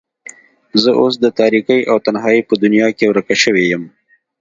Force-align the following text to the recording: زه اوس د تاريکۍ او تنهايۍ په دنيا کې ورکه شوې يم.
زه 0.81 0.91
اوس 1.01 1.13
د 1.19 1.25
تاريکۍ 1.39 1.81
او 1.91 1.97
تنهايۍ 2.05 2.41
په 2.49 2.53
دنيا 2.63 2.87
کې 2.97 3.05
ورکه 3.11 3.35
شوې 3.43 3.63
يم. 3.71 3.83